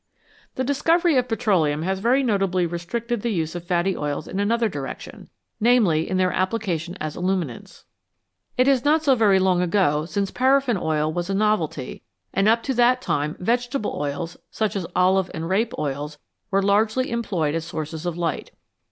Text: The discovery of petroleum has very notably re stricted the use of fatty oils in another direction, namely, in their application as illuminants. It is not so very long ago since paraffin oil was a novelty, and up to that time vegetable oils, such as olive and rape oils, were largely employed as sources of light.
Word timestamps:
The 0.55 0.63
discovery 0.63 1.15
of 1.17 1.27
petroleum 1.27 1.83
has 1.83 1.99
very 1.99 2.23
notably 2.23 2.65
re 2.65 2.79
stricted 2.79 3.21
the 3.21 3.31
use 3.31 3.53
of 3.53 3.63
fatty 3.65 3.95
oils 3.95 4.27
in 4.27 4.39
another 4.39 4.67
direction, 4.67 5.29
namely, 5.59 6.09
in 6.09 6.17
their 6.17 6.31
application 6.31 6.97
as 6.99 7.15
illuminants. 7.15 7.83
It 8.57 8.67
is 8.67 8.83
not 8.83 9.03
so 9.03 9.13
very 9.13 9.37
long 9.37 9.61
ago 9.61 10.05
since 10.07 10.31
paraffin 10.31 10.77
oil 10.79 11.13
was 11.13 11.29
a 11.29 11.35
novelty, 11.35 12.01
and 12.33 12.47
up 12.47 12.63
to 12.63 12.73
that 12.73 12.99
time 12.99 13.35
vegetable 13.39 13.95
oils, 13.95 14.37
such 14.49 14.75
as 14.75 14.87
olive 14.95 15.29
and 15.35 15.47
rape 15.47 15.73
oils, 15.77 16.17
were 16.49 16.63
largely 16.63 17.11
employed 17.11 17.53
as 17.53 17.63
sources 17.65 18.07
of 18.07 18.17
light. 18.17 18.49